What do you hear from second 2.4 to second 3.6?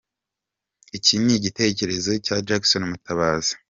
Jackson Mutabazi.